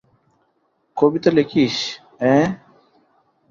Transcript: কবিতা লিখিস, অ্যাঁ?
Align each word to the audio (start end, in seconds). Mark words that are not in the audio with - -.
কবিতা 0.97 1.29
লিখিস, 1.31 1.75
অ্যাঁ? 2.19 2.45